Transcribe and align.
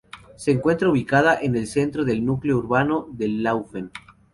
Se 0.35 0.49
encuentra 0.49 0.89
ubicada 0.89 1.39
en 1.39 1.55
el 1.55 1.67
centro 1.67 2.03
del 2.05 2.25
núcleo 2.25 2.57
urbano 2.57 3.07
de 3.11 3.27
Laufen. 3.27 3.91